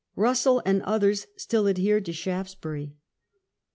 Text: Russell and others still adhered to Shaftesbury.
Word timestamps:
Russell 0.15 0.63
and 0.65 0.81
others 0.81 1.27
still 1.37 1.67
adhered 1.67 2.05
to 2.05 2.11
Shaftesbury. 2.11 2.95